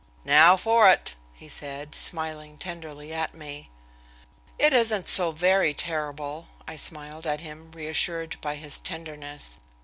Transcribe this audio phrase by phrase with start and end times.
[0.25, 3.69] "Now for it," he said, smiling tenderly at me.
[4.57, 9.59] "It isn't so very terrible," I smiled at him reassured by his tenderness.